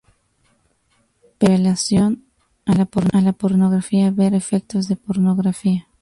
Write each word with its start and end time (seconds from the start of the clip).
Pero, 1.37 1.51
en 1.53 1.57
relación 1.59 2.25
a 2.65 2.73
la 3.21 3.33
pornografía, 3.33 4.09
ver 4.09 4.33
Efectos 4.33 4.87
de 4.87 4.95
pornografía. 4.95 5.87